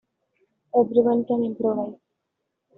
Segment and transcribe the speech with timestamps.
[0.75, 1.99] Everyone can improvise.